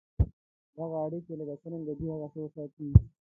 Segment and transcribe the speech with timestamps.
[0.77, 2.85] دغه اړیکي لکه څرنګه دي هغسې وساتې.